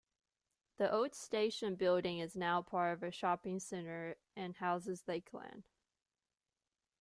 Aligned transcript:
The 0.77 0.91
old 0.91 1.13
station 1.13 1.75
building 1.75 2.17
is 2.17 2.35
now 2.35 2.63
part 2.63 2.91
of 2.97 3.03
a 3.03 3.11
shopping 3.11 3.59
centre 3.59 4.17
and 4.35 4.55
houses 4.55 5.03
Lakeland. 5.07 5.63